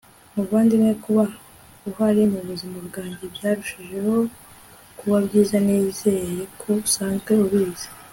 muvandimwe, 0.35 0.91
kuba 1.03 1.23
uhari 1.89 2.21
mubuzima 2.33 2.77
bwanjye 2.87 3.23
byarushijeho 3.35 4.15
kuba 4.99 5.17
byiza. 5.25 5.57
nizere 5.65 6.33
ko 6.59 6.67
usanzwe 6.87 7.31
ubizi 7.45 7.87